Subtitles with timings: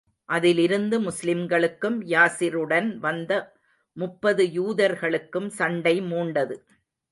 [0.29, 3.31] அதிலிருந்து முஸ்லிம்களுக்கும், யாஸிருடன் வந்த
[3.97, 6.57] முப்பது யூதர்களுக்கும் சண்டை மூண்டது.